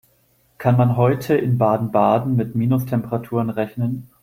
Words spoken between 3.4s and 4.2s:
rechnen?